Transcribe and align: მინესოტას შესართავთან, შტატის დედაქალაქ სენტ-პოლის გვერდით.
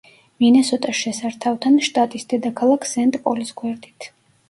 მინესოტას 0.43 1.01
შესართავთან, 1.01 1.79
შტატის 1.91 2.27
დედაქალაქ 2.35 2.91
სენტ-პოლის 2.97 3.57
გვერდით. 3.63 4.15